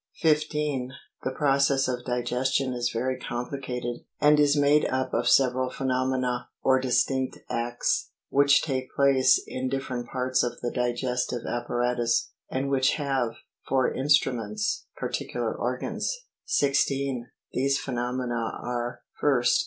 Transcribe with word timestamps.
15. 0.21 0.93
The 1.21 1.29
process 1.29 1.87
of 1.87 2.03
digestion 2.03 2.73
is 2.73 2.89
very 2.91 3.19
complicated, 3.19 3.97
and 4.19 4.39
is 4.39 4.57
made 4.57 4.83
up 4.85 5.13
of 5.13 5.29
several 5.29 5.69
phenomena 5.69 6.47
or 6.63 6.79
distinct 6.79 7.37
acts, 7.51 8.09
which 8.29 8.63
take 8.63 8.89
place 8.95 9.39
in 9.45 9.69
different 9.69 10.07
parts 10.09 10.41
of 10.41 10.59
the 10.61 10.71
digestive 10.71 11.45
apparatus, 11.47 12.31
and 12.49 12.67
which 12.71 12.93
have, 12.95 13.33
for 13.67 13.93
instruments, 13.93 14.87
particular 14.97 15.53
organs. 15.53 16.11
16. 16.45 17.27
These 17.53 17.77
phenomena 17.77 18.53
are: 18.59 19.01
1st. 19.21 19.59